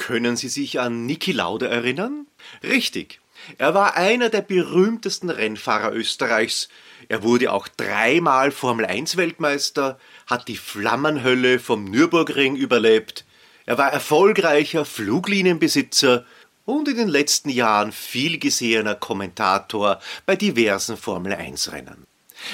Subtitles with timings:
[0.00, 2.26] Können Sie sich an Niki Lauda erinnern?
[2.62, 3.20] Richtig.
[3.58, 6.70] Er war einer der berühmtesten Rennfahrer Österreichs.
[7.10, 13.26] Er wurde auch dreimal Formel 1 Weltmeister, hat die Flammenhölle vom Nürburgring überlebt.
[13.66, 16.24] Er war erfolgreicher Fluglinienbesitzer
[16.64, 22.06] und in den letzten Jahren viel gesehener Kommentator bei diversen Formel 1 Rennen.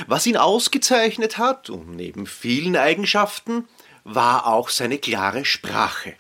[0.09, 3.69] Was ihn ausgezeichnet hat, und neben vielen Eigenschaften,
[4.03, 6.17] war auch seine klare Sprache.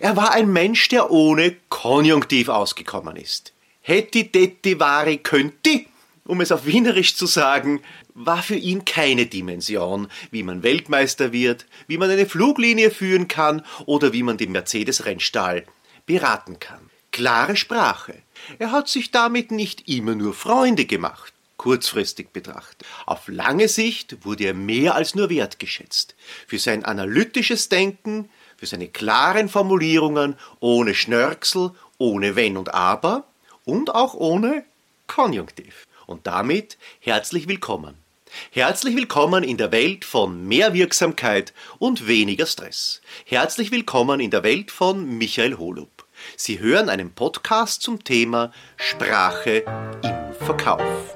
[0.00, 3.52] Er war ein Mensch, der ohne Konjunktiv ausgekommen ist.
[3.80, 5.86] Hätti, detti, vari, könnti,
[6.24, 7.80] um es auf Wienerisch zu sagen,
[8.14, 13.64] war für ihn keine Dimension, wie man Weltmeister wird, wie man eine Fluglinie führen kann
[13.86, 15.64] oder wie man den Mercedes-Rennstall
[16.04, 16.90] beraten kann.
[17.12, 18.14] Klare Sprache.
[18.58, 22.86] Er hat sich damit nicht immer nur Freunde gemacht, kurzfristig betrachtet.
[23.06, 26.14] Auf lange Sicht wurde er mehr als nur wertgeschätzt.
[26.46, 33.24] Für sein analytisches Denken, für seine klaren Formulierungen ohne Schnörksel, ohne Wenn und Aber
[33.64, 34.64] und auch ohne
[35.06, 35.86] Konjunktiv.
[36.06, 37.94] Und damit herzlich willkommen.
[38.50, 43.00] Herzlich willkommen in der Welt von mehr Wirksamkeit und weniger Stress.
[43.24, 46.04] Herzlich willkommen in der Welt von Michael Holub.
[46.36, 49.64] Sie hören einen Podcast zum Thema Sprache
[50.02, 51.14] im Verkauf.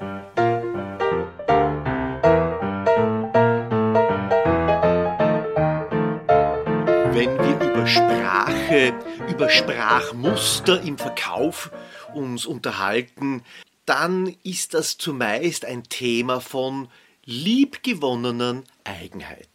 [8.73, 8.93] Sprache,
[9.29, 11.69] über Sprachmuster im Verkauf
[12.15, 13.43] uns unterhalten,
[13.85, 16.87] dann ist das zumeist ein Thema von
[17.23, 19.47] liebgewonnenen Eigenheiten.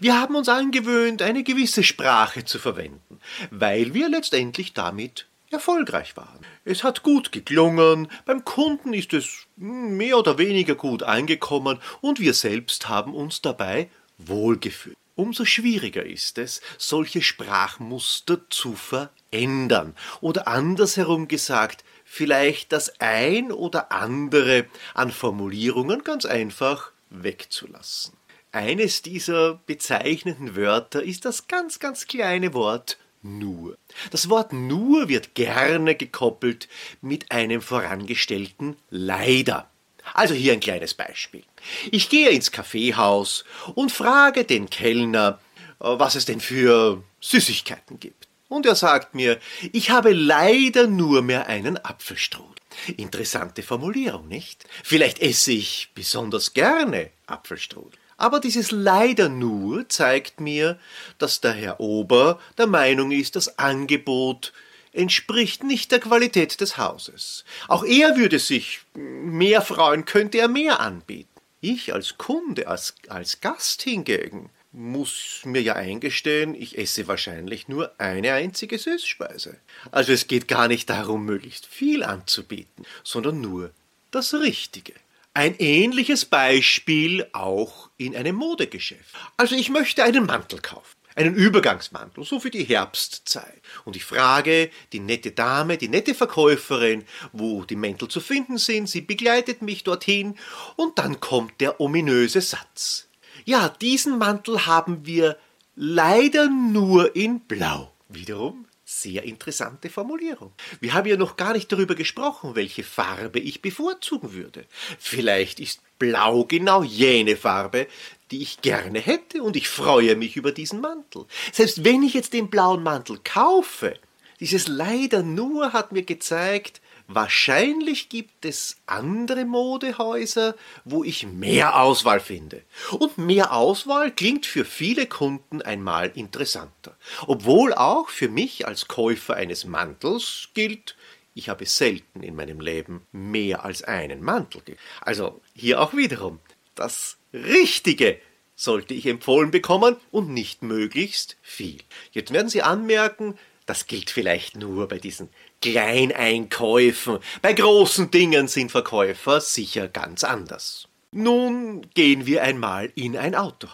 [0.00, 3.20] Wir haben uns angewöhnt, eine gewisse Sprache zu verwenden,
[3.52, 6.40] weil wir letztendlich damit erfolgreich waren.
[6.64, 12.34] Es hat gut geklungen, beim Kunden ist es mehr oder weniger gut angekommen und wir
[12.34, 13.88] selbst haben uns dabei
[14.18, 14.96] wohlgefühlt.
[15.16, 23.92] Umso schwieriger ist es, solche Sprachmuster zu verändern oder andersherum gesagt, vielleicht das ein oder
[23.92, 28.14] andere an Formulierungen ganz einfach wegzulassen.
[28.50, 33.76] Eines dieser bezeichnenden Wörter ist das ganz, ganz kleine Wort nur.
[34.10, 36.68] Das Wort nur wird gerne gekoppelt
[37.00, 39.70] mit einem vorangestellten leider.
[40.12, 41.44] Also hier ein kleines Beispiel.
[41.90, 43.44] Ich gehe ins Kaffeehaus
[43.74, 45.40] und frage den Kellner,
[45.80, 48.28] äh, was es denn für Süßigkeiten gibt.
[48.48, 49.40] Und er sagt mir,
[49.72, 52.54] ich habe leider nur mehr einen Apfelstrudel.
[52.96, 54.64] Interessante Formulierung, nicht?
[54.82, 57.98] Vielleicht esse ich besonders gerne Apfelstrudel.
[58.16, 60.78] Aber dieses leider nur zeigt mir,
[61.18, 64.52] dass der Herr Ober der Meinung ist, das Angebot
[64.94, 67.44] entspricht nicht der Qualität des Hauses.
[67.68, 71.28] Auch er würde sich mehr freuen, könnte er mehr anbieten.
[71.60, 77.92] Ich als Kunde, als, als Gast hingegen, muss mir ja eingestehen, ich esse wahrscheinlich nur
[77.98, 79.56] eine einzige Süßspeise.
[79.92, 83.70] Also es geht gar nicht darum, möglichst viel anzubieten, sondern nur
[84.10, 84.94] das Richtige.
[85.32, 89.14] Ein ähnliches Beispiel auch in einem Modegeschäft.
[89.36, 93.62] Also ich möchte einen Mantel kaufen einen Übergangsmantel, so für die Herbstzeit.
[93.84, 98.88] Und ich frage die nette Dame, die nette Verkäuferin, wo die Mäntel zu finden sind,
[98.88, 100.36] sie begleitet mich dorthin,
[100.76, 103.08] und dann kommt der ominöse Satz.
[103.44, 105.36] Ja, diesen Mantel haben wir
[105.76, 107.92] leider nur in Blau.
[108.08, 108.66] Wiederum
[109.00, 110.52] sehr interessante Formulierung.
[110.80, 114.64] Wir haben ja noch gar nicht darüber gesprochen, welche Farbe ich bevorzugen würde.
[114.98, 117.86] Vielleicht ist Blau genau jene Farbe,
[118.30, 121.26] die ich gerne hätte, und ich freue mich über diesen Mantel.
[121.52, 123.98] Selbst wenn ich jetzt den blauen Mantel kaufe,
[124.40, 130.54] dieses leider nur hat mir gezeigt, Wahrscheinlich gibt es andere Modehäuser,
[130.84, 132.62] wo ich mehr Auswahl finde.
[132.92, 136.96] Und mehr Auswahl klingt für viele Kunden einmal interessanter.
[137.26, 140.96] Obwohl auch für mich als Käufer eines Mantels gilt,
[141.34, 144.62] ich habe selten in meinem Leben mehr als einen Mantel.
[145.00, 146.40] Also hier auch wiederum,
[146.74, 148.18] das Richtige
[148.56, 151.80] sollte ich empfohlen bekommen und nicht möglichst viel.
[152.12, 153.36] Jetzt werden Sie anmerken,
[153.66, 155.28] das gilt vielleicht nur bei diesen
[155.64, 157.20] Kleineinkäufen.
[157.40, 160.88] Bei großen Dingen sind Verkäufer sicher ganz anders.
[161.10, 163.68] Nun gehen wir einmal in ein Auto.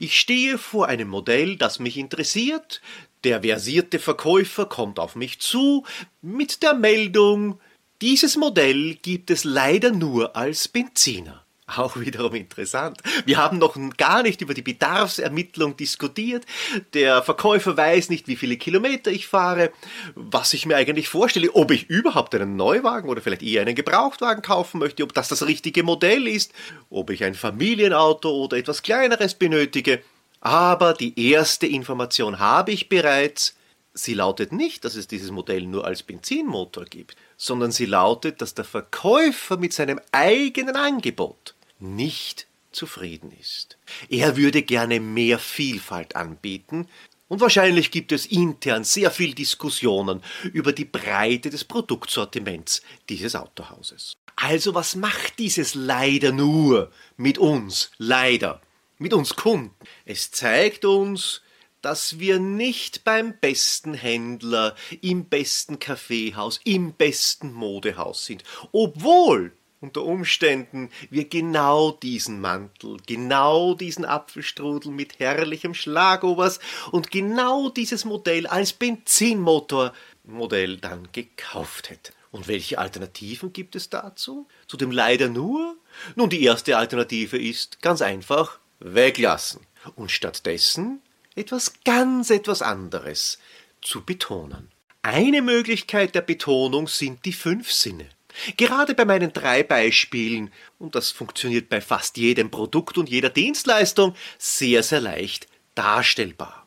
[0.00, 2.80] Ich stehe vor einem Modell, das mich interessiert.
[3.22, 5.84] Der versierte Verkäufer kommt auf mich zu
[6.20, 7.60] mit der Meldung,
[8.02, 11.45] dieses Modell gibt es leider nur als Benziner.
[11.76, 12.98] Auch wiederum interessant.
[13.24, 16.46] Wir haben noch gar nicht über die Bedarfsermittlung diskutiert.
[16.94, 19.72] Der Verkäufer weiß nicht, wie viele Kilometer ich fahre,
[20.14, 24.42] was ich mir eigentlich vorstelle, ob ich überhaupt einen Neuwagen oder vielleicht eher einen Gebrauchtwagen
[24.42, 26.52] kaufen möchte, ob das das richtige Modell ist,
[26.88, 30.02] ob ich ein Familienauto oder etwas kleineres benötige.
[30.40, 33.56] Aber die erste Information habe ich bereits.
[33.92, 38.54] Sie lautet nicht, dass es dieses Modell nur als Benzinmotor gibt, sondern sie lautet, dass
[38.54, 43.78] der Verkäufer mit seinem eigenen Angebot nicht zufrieden ist.
[44.08, 46.88] Er würde gerne mehr Vielfalt anbieten,
[47.28, 54.12] und wahrscheinlich gibt es intern sehr viel Diskussionen über die Breite des Produktsortiments dieses Autohauses.
[54.36, 58.60] Also was macht dieses leider nur mit uns, leider,
[58.98, 59.74] mit uns Kunden?
[60.04, 61.42] Es zeigt uns,
[61.82, 70.02] dass wir nicht beim besten Händler, im besten Kaffeehaus, im besten Modehaus sind, obwohl unter
[70.02, 76.60] Umständen wir genau diesen Mantel, genau diesen Apfelstrudel mit herrlichem Schlagobers
[76.92, 82.14] und genau dieses Modell als Benzinmotormodell dann gekauft hätten.
[82.32, 84.46] Und welche Alternativen gibt es dazu?
[84.66, 85.76] Zu dem leider nur?
[86.16, 89.60] Nun, die erste Alternative ist ganz einfach weglassen
[89.94, 91.00] und stattdessen
[91.34, 93.38] etwas ganz etwas anderes
[93.80, 94.70] zu betonen.
[95.02, 98.08] Eine Möglichkeit der Betonung sind die fünf Sinne.
[98.56, 104.14] Gerade bei meinen drei Beispielen, und das funktioniert bei fast jedem Produkt und jeder Dienstleistung,
[104.38, 106.66] sehr, sehr leicht darstellbar.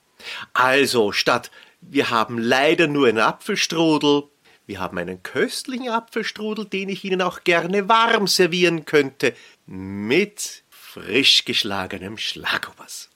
[0.53, 1.51] Also statt
[1.81, 4.23] wir haben leider nur einen Apfelstrudel,
[4.65, 9.33] wir haben einen köstlichen Apfelstrudel, den ich Ihnen auch gerne warm servieren könnte,
[9.65, 13.09] mit frisch geschlagenem Schlagobers.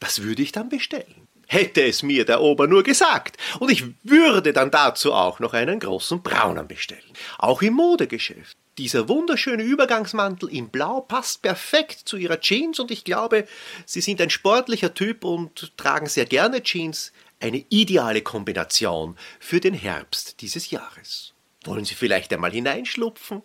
[0.00, 1.27] Das würde ich dann bestellen.
[1.50, 3.38] Hätte es mir der Ober nur gesagt.
[3.58, 7.00] Und ich würde dann dazu auch noch einen großen Braunen bestellen.
[7.38, 8.54] Auch im Modegeschäft.
[8.76, 13.48] Dieser wunderschöne Übergangsmantel in Blau passt perfekt zu ihrer Jeans und ich glaube,
[13.86, 17.12] Sie sind ein sportlicher Typ und tragen sehr gerne Jeans.
[17.40, 21.32] Eine ideale Kombination für den Herbst dieses Jahres.
[21.64, 23.42] Wollen Sie vielleicht einmal hineinschlupfen?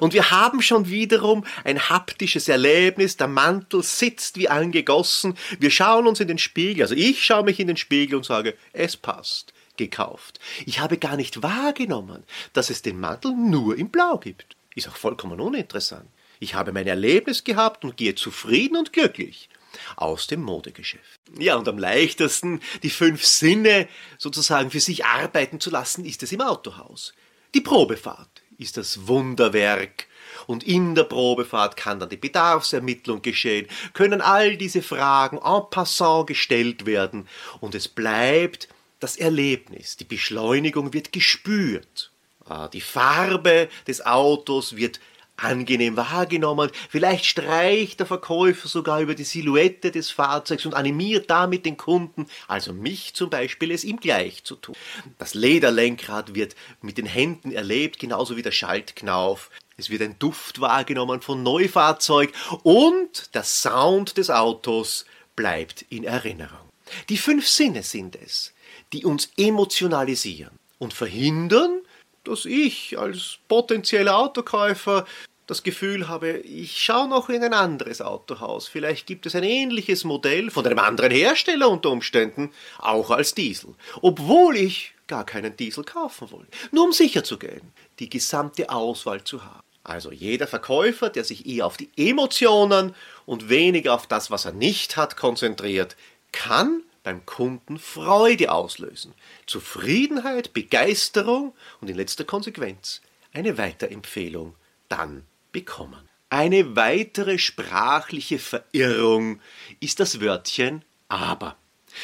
[0.00, 6.06] Und wir haben schon wiederum ein haptisches Erlebnis, der Mantel sitzt wie angegossen, wir schauen
[6.06, 9.52] uns in den Spiegel, also ich schaue mich in den Spiegel und sage, es passt,
[9.76, 10.40] gekauft.
[10.64, 14.56] Ich habe gar nicht wahrgenommen, dass es den Mantel nur in Blau gibt.
[14.74, 16.08] Ist auch vollkommen uninteressant.
[16.38, 19.48] Ich habe mein Erlebnis gehabt und gehe zufrieden und glücklich
[19.96, 21.20] aus dem Modegeschäft.
[21.38, 23.88] Ja, und am leichtesten die fünf Sinne
[24.18, 27.14] sozusagen für sich arbeiten zu lassen, ist es im Autohaus.
[27.54, 30.06] Die Probefahrt ist das Wunderwerk.
[30.46, 36.26] Und in der Probefahrt kann dann die Bedarfsermittlung geschehen, können all diese Fragen en passant
[36.26, 37.28] gestellt werden
[37.60, 38.68] und es bleibt
[39.00, 42.10] das Erlebnis, die Beschleunigung wird gespürt.
[42.44, 45.00] Ah, die Farbe des Autos wird
[45.36, 46.70] angenehm wahrgenommen.
[46.88, 52.26] Vielleicht streicht der Verkäufer sogar über die Silhouette des Fahrzeugs und animiert damit den Kunden,
[52.48, 54.74] also mich zum Beispiel, es ihm gleich zu tun.
[55.18, 59.50] Das Lederlenkrad wird mit den Händen erlebt, genauso wie der Schaltknauf.
[59.76, 65.04] Es wird ein Duft wahrgenommen von Neufahrzeug und der Sound des Autos
[65.34, 66.66] bleibt in Erinnerung.
[67.08, 68.54] Die fünf Sinne sind es,
[68.92, 71.80] die uns emotionalisieren und verhindern,
[72.26, 75.06] dass ich als potenzieller Autokäufer
[75.46, 78.66] das Gefühl habe, ich schaue noch in ein anderes Autohaus.
[78.66, 83.74] Vielleicht gibt es ein ähnliches Modell von einem anderen Hersteller unter Umständen, auch als Diesel.
[84.02, 86.46] Obwohl ich gar keinen Diesel kaufen will.
[86.72, 89.62] Nur um sicher zu gehen, die gesamte Auswahl zu haben.
[89.84, 92.92] Also jeder Verkäufer, der sich eher auf die Emotionen
[93.24, 95.96] und weniger auf das, was er nicht hat, konzentriert,
[96.32, 99.14] kann beim Kunden Freude auslösen,
[99.46, 103.00] Zufriedenheit, Begeisterung und in letzter Konsequenz
[103.32, 104.56] eine Weiterempfehlung
[104.88, 106.08] dann bekommen.
[106.30, 109.40] Eine weitere sprachliche Verirrung
[109.78, 111.56] ist das Wörtchen aber.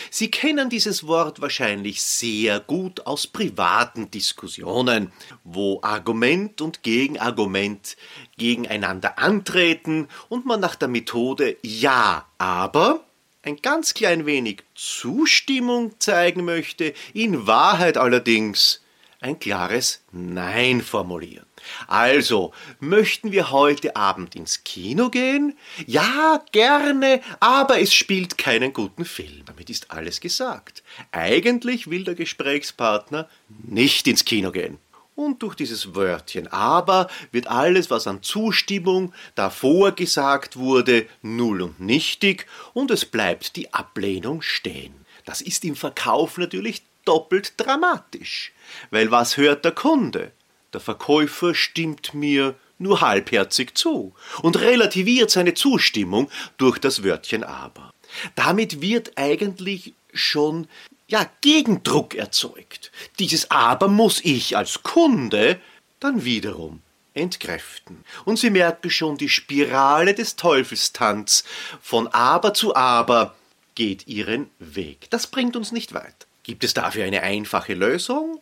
[0.09, 5.11] Sie kennen dieses Wort wahrscheinlich sehr gut aus privaten Diskussionen,
[5.43, 7.97] wo Argument und Gegenargument
[8.39, 13.05] gegeneinander antreten und man nach der Methode Ja, aber
[13.43, 18.81] ein ganz klein wenig Zustimmung zeigen möchte, in Wahrheit allerdings
[19.21, 21.47] ein klares Nein formulieren.
[21.87, 25.57] Also, möchten wir heute Abend ins Kino gehen?
[25.87, 29.43] Ja, gerne, aber es spielt keinen guten Film.
[29.47, 30.83] Damit ist alles gesagt.
[31.13, 34.79] Eigentlich will der Gesprächspartner nicht ins Kino gehen.
[35.15, 41.81] Und durch dieses Wörtchen aber wird alles, was an Zustimmung davor gesagt wurde, null und
[41.81, 44.95] nichtig und es bleibt die Ablehnung stehen.
[45.25, 48.53] Das ist im Verkauf natürlich doppelt dramatisch.
[48.91, 50.33] Weil was hört der Kunde?
[50.73, 57.91] Der Verkäufer stimmt mir nur halbherzig zu und relativiert seine Zustimmung durch das Wörtchen aber.
[58.35, 60.69] Damit wird eigentlich schon
[61.13, 62.91] ja, Gegendruck erzeugt.
[63.19, 65.61] Dieses Aber muss ich als Kunde
[66.01, 66.81] dann wiederum
[67.13, 68.03] entkräften.
[68.25, 71.45] Und Sie merken schon, die Spirale des Teufelstanz
[71.83, 73.35] von Aber zu Aber
[73.75, 75.11] geht ihren Weg.
[75.11, 76.27] Das bringt uns nicht weit.
[76.45, 78.41] Gibt es dafür eine einfache Lösung?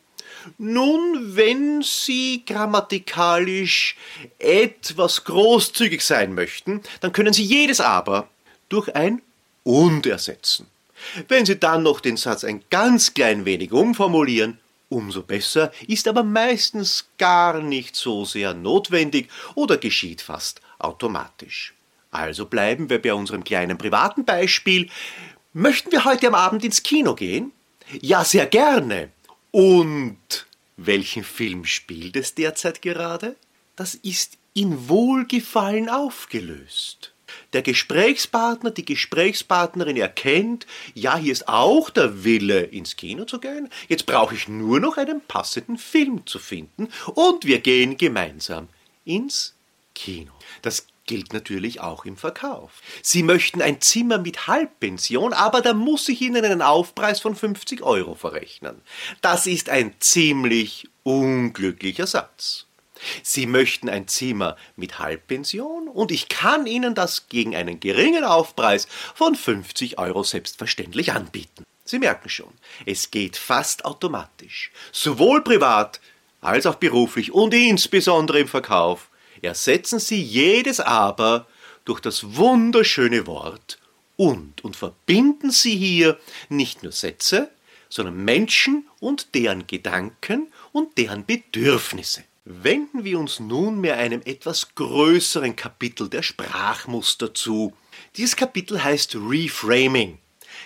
[0.56, 3.96] Nun, wenn Sie grammatikalisch
[4.38, 8.28] etwas großzügig sein möchten, dann können Sie jedes aber
[8.68, 9.22] durch ein
[9.64, 10.68] und ersetzen.
[11.28, 16.22] Wenn Sie dann noch den Satz ein ganz klein wenig umformulieren, umso besser, ist aber
[16.22, 21.74] meistens gar nicht so sehr notwendig oder geschieht fast automatisch.
[22.10, 24.90] Also bleiben wir bei unserem kleinen privaten Beispiel.
[25.52, 27.52] Möchten wir heute am Abend ins Kino gehen?
[28.00, 29.10] Ja, sehr gerne.
[29.52, 33.36] Und welchen Film spielt es derzeit gerade?
[33.76, 37.09] Das ist in Wohlgefallen aufgelöst.
[37.52, 43.68] Der Gesprächspartner, die Gesprächspartnerin erkennt, ja, hier ist auch der Wille, ins Kino zu gehen.
[43.88, 48.68] Jetzt brauche ich nur noch einen passenden Film zu finden und wir gehen gemeinsam
[49.04, 49.54] ins
[49.94, 50.32] Kino.
[50.62, 52.70] Das gilt natürlich auch im Verkauf.
[53.02, 57.82] Sie möchten ein Zimmer mit Halbpension, aber da muss ich Ihnen einen Aufpreis von 50
[57.82, 58.80] Euro verrechnen.
[59.20, 62.66] Das ist ein ziemlich unglücklicher Satz.
[63.22, 68.88] Sie möchten ein Zimmer mit Halbpension und ich kann Ihnen das gegen einen geringen Aufpreis
[69.14, 71.64] von 50 Euro selbstverständlich anbieten.
[71.84, 72.52] Sie merken schon,
[72.86, 76.00] es geht fast automatisch, sowohl privat
[76.40, 79.08] als auch beruflich und insbesondere im Verkauf
[79.42, 81.46] ersetzen Sie jedes Aber
[81.84, 83.78] durch das wunderschöne Wort
[84.16, 87.50] und und verbinden Sie hier nicht nur Sätze,
[87.88, 92.22] sondern Menschen und deren Gedanken und deren Bedürfnisse.
[92.52, 97.76] Wenden wir uns nunmehr einem etwas größeren Kapitel der Sprachmuster zu.
[98.16, 100.18] Dieses Kapitel heißt Reframing.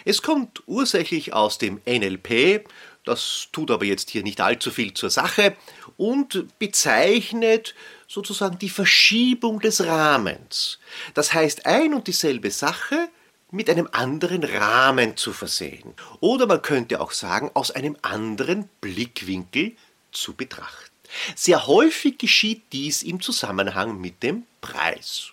[0.06, 2.64] Es kommt ursächlich aus dem NLP,
[3.04, 5.56] das tut aber jetzt hier nicht allzu viel zur Sache
[5.98, 7.74] und bezeichnet
[8.08, 10.78] sozusagen die Verschiebung des Rahmens.
[11.12, 13.10] Das heißt, ein und dieselbe Sache
[13.50, 15.92] mit einem anderen Rahmen zu versehen.
[16.20, 19.76] Oder man könnte auch sagen, aus einem anderen Blickwinkel
[20.12, 20.93] zu betrachten.
[21.34, 25.32] Sehr häufig geschieht dies im Zusammenhang mit dem Preis.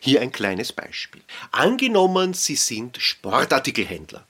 [0.00, 1.22] Hier ein kleines Beispiel.
[1.52, 4.26] Angenommen, Sie sind Sportartikelhändler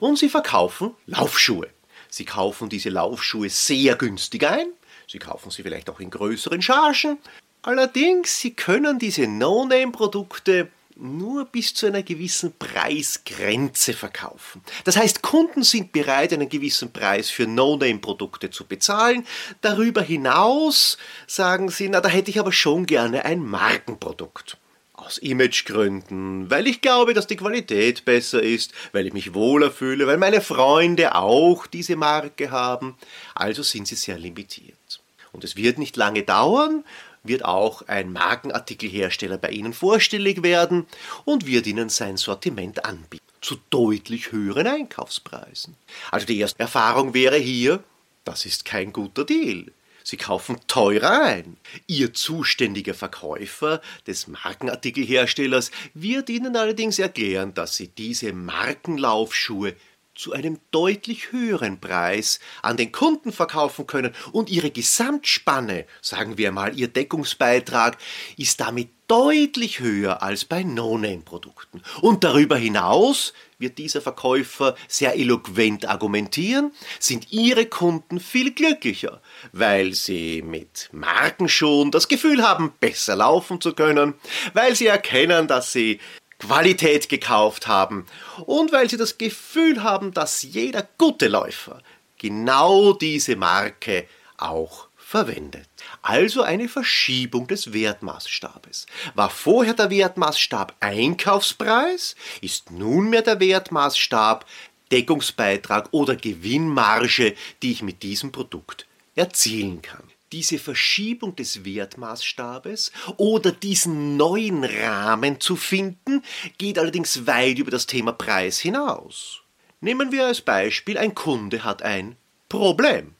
[0.00, 1.68] und Sie verkaufen Laufschuhe.
[2.08, 4.68] Sie kaufen diese Laufschuhe sehr günstig ein,
[5.08, 7.18] Sie kaufen sie vielleicht auch in größeren Chargen.
[7.62, 14.62] Allerdings, Sie können diese No-Name-Produkte nur bis zu einer gewissen Preisgrenze verkaufen.
[14.84, 19.26] Das heißt, Kunden sind bereit, einen gewissen Preis für No-Name-Produkte zu bezahlen.
[19.60, 20.96] Darüber hinaus
[21.26, 24.58] sagen sie, na, da hätte ich aber schon gerne ein Markenprodukt.
[24.92, 30.06] Aus Imagegründen, weil ich glaube, dass die Qualität besser ist, weil ich mich wohler fühle,
[30.06, 32.96] weil meine Freunde auch diese Marke haben.
[33.34, 35.00] Also sind sie sehr limitiert.
[35.32, 36.84] Und es wird nicht lange dauern,
[37.24, 40.86] wird auch ein Markenartikelhersteller bei Ihnen vorstellig werden
[41.24, 43.24] und wird Ihnen sein Sortiment anbieten.
[43.40, 45.74] Zu deutlich höheren Einkaufspreisen.
[46.10, 47.82] Also die erste Erfahrung wäre hier,
[48.24, 49.72] das ist kein guter Deal.
[50.06, 51.56] Sie kaufen teurer ein.
[51.86, 59.74] Ihr zuständiger Verkäufer des Markenartikelherstellers wird Ihnen allerdings erklären, dass Sie diese Markenlaufschuhe
[60.14, 66.52] zu einem deutlich höheren Preis an den Kunden verkaufen können und ihre Gesamtspanne, sagen wir
[66.52, 67.98] mal, ihr Deckungsbeitrag
[68.36, 71.82] ist damit deutlich höher als bei No-Name-Produkten.
[72.00, 79.20] Und darüber hinaus wird dieser Verkäufer sehr eloquent argumentieren, sind ihre Kunden viel glücklicher,
[79.52, 84.14] weil sie mit Marken schon das Gefühl haben, besser laufen zu können,
[84.54, 86.00] weil sie erkennen, dass sie
[86.46, 88.06] Qualität gekauft haben
[88.44, 91.82] und weil sie das Gefühl haben, dass jeder gute Läufer
[92.18, 95.68] genau diese Marke auch verwendet.
[96.02, 98.86] Also eine Verschiebung des Wertmaßstabes.
[99.14, 104.44] War vorher der Wertmaßstab Einkaufspreis, ist nunmehr der Wertmaßstab
[104.92, 113.52] Deckungsbeitrag oder Gewinnmarge, die ich mit diesem Produkt erzielen kann diese Verschiebung des Wertmaßstabes oder
[113.52, 116.24] diesen neuen Rahmen zu finden,
[116.58, 119.42] geht allerdings weit über das Thema Preis hinaus.
[119.80, 122.16] Nehmen wir als Beispiel, ein Kunde hat ein
[122.48, 123.14] Problem.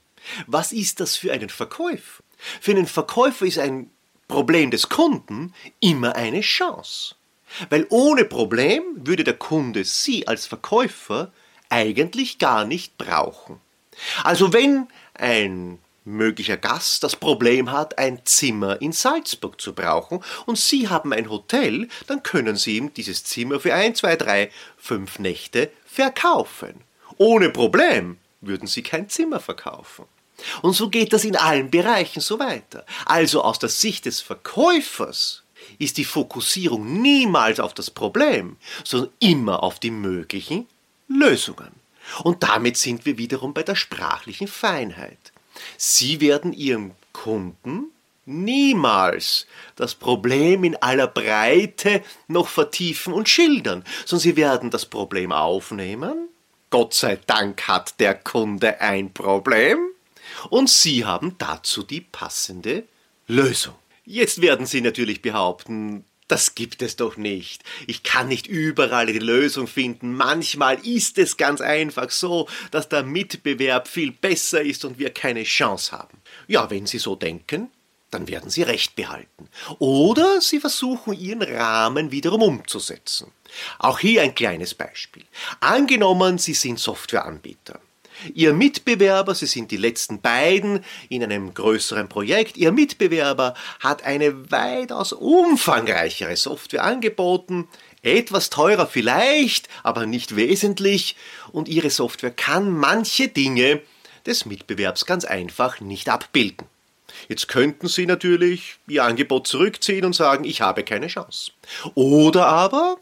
[0.49, 2.25] Was ist das für einen Verkäufer?
[2.61, 3.91] Für einen Verkäufer ist ein
[4.27, 7.15] Problem des Kunden immer eine Chance.
[7.71, 11.33] Weil ohne Problem würde der Kunde Sie als Verkäufer
[11.69, 13.61] eigentlich gar nicht brauchen.
[14.25, 20.59] Also wenn ein möglicher Gast das Problem hat, ein Zimmer in Salzburg zu brauchen und
[20.59, 25.19] Sie haben ein Hotel, dann können Sie ihm dieses Zimmer für ein, zwei, drei, fünf
[25.19, 26.83] Nächte verkaufen.
[27.17, 30.05] Ohne Problem würden Sie kein Zimmer verkaufen.
[30.63, 32.85] Und so geht das in allen Bereichen so weiter.
[33.07, 35.43] Also aus der Sicht des Verkäufers
[35.79, 40.67] ist die Fokussierung niemals auf das Problem, sondern immer auf die möglichen
[41.09, 41.73] Lösungen.
[42.23, 45.33] Und damit sind wir wiederum bei der sprachlichen Feinheit.
[45.77, 47.91] Sie werden Ihrem Kunden
[48.27, 49.47] niemals
[49.77, 56.29] das Problem in aller Breite noch vertiefen und schildern, sondern Sie werden das Problem aufnehmen.
[56.71, 59.79] Gott sei Dank hat der Kunde ein Problem
[60.51, 62.85] und Sie haben dazu die passende
[63.27, 63.75] Lösung.
[64.05, 67.63] Jetzt werden Sie natürlich behaupten, das gibt es doch nicht.
[67.87, 70.15] Ich kann nicht überall die Lösung finden.
[70.15, 75.45] Manchmal ist es ganz einfach so, dass der Mitbewerb viel besser ist und wir keine
[75.45, 76.19] Chance haben.
[76.49, 77.71] Ja, wenn Sie so denken,
[78.11, 79.49] dann werden Sie Recht behalten.
[79.79, 83.31] Oder Sie versuchen Ihren Rahmen wiederum umzusetzen.
[83.79, 85.25] Auch hier ein kleines Beispiel.
[85.61, 87.81] Angenommen, Sie sind Softwareanbieter.
[88.33, 94.51] Ihr Mitbewerber, Sie sind die letzten beiden in einem größeren Projekt, Ihr Mitbewerber hat eine
[94.51, 97.69] weitaus umfangreichere Software angeboten,
[98.03, 101.17] etwas teurer vielleicht, aber nicht wesentlich,
[101.53, 103.83] und Ihre Software kann manche Dinge
[104.27, 106.67] des Mitbewerbs ganz einfach nicht abbilden.
[107.29, 111.53] Jetzt könnten Sie natürlich Ihr Angebot zurückziehen und sagen, ich habe keine Chance.
[111.95, 112.97] Oder aber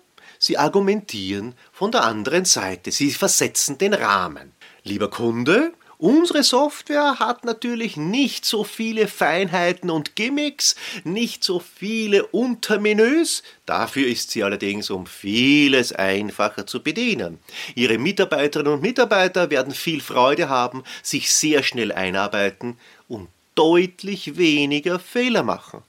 [0.45, 4.51] Sie argumentieren von der anderen Seite, Sie versetzen den Rahmen.
[4.83, 12.27] Lieber Kunde, unsere Software hat natürlich nicht so viele Feinheiten und Gimmicks, nicht so viele
[12.27, 17.39] Untermenüs, dafür ist sie allerdings um vieles einfacher zu bedienen.
[17.77, 24.99] Ihre Mitarbeiterinnen und Mitarbeiter werden viel Freude haben, sich sehr schnell einarbeiten und deutlich weniger
[24.99, 25.85] Fehler machen.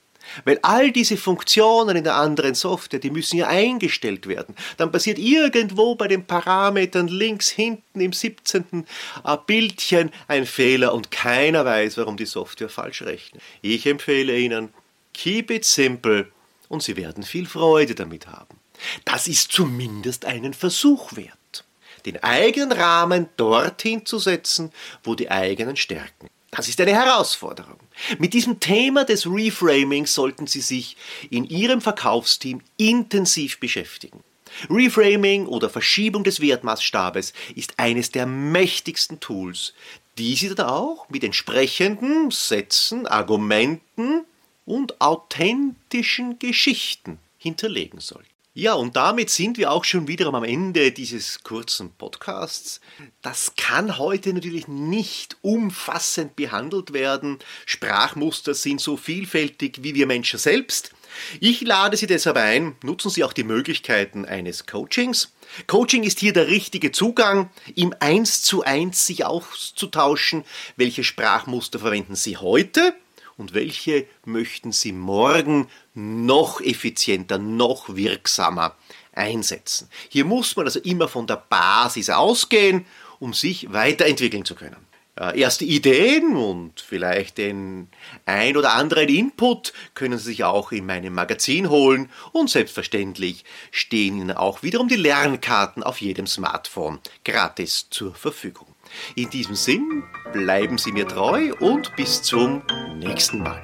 [0.45, 4.55] Weil all diese Funktionen in der anderen Software, die müssen ja eingestellt werden.
[4.77, 8.85] Dann passiert irgendwo bei den Parametern links hinten im 17.
[9.23, 13.41] Äh, Bildchen ein Fehler und keiner weiß, warum die Software falsch rechnet.
[13.61, 14.69] Ich empfehle Ihnen,
[15.13, 16.27] keep it simple
[16.69, 18.59] und Sie werden viel Freude damit haben.
[19.05, 21.65] Das ist zumindest einen Versuch wert.
[22.05, 24.71] Den eigenen Rahmen dorthin zu setzen,
[25.03, 27.79] wo die eigenen Stärken das ist eine Herausforderung.
[28.19, 30.97] Mit diesem Thema des Reframings sollten Sie sich
[31.29, 34.23] in Ihrem Verkaufsteam intensiv beschäftigen.
[34.69, 39.73] Reframing oder Verschiebung des Wertmaßstabes ist eines der mächtigsten Tools,
[40.17, 44.25] die Sie dann auch mit entsprechenden Sätzen, Argumenten
[44.65, 48.32] und authentischen Geschichten hinterlegen sollten.
[48.55, 52.81] Ja, und damit sind wir auch schon wieder am Ende dieses kurzen Podcasts.
[53.23, 57.39] Das kann heute natürlich nicht umfassend behandelt werden.
[57.65, 60.91] Sprachmuster sind so vielfältig wie wir Menschen selbst.
[61.39, 65.33] Ich lade Sie deshalb ein, nutzen Sie auch die Möglichkeiten eines Coachings.
[65.65, 70.43] Coaching ist hier der richtige Zugang, im Eins zu eins sich auszutauschen.
[70.75, 72.93] Welche Sprachmuster verwenden Sie heute?
[73.37, 78.75] Und welche möchten Sie morgen noch effizienter, noch wirksamer
[79.13, 79.89] einsetzen.
[80.09, 82.85] Hier muss man also immer von der Basis ausgehen,
[83.19, 84.77] um sich weiterentwickeln zu können.
[85.15, 87.87] Erste Ideen und vielleicht den
[88.25, 94.17] ein oder anderen Input können Sie sich auch in meinem Magazin holen und selbstverständlich stehen
[94.17, 98.72] Ihnen auch wiederum die Lernkarten auf jedem Smartphone gratis zur Verfügung.
[99.15, 102.63] In diesem Sinn bleiben Sie mir treu und bis zum
[102.97, 103.63] nächsten Mal.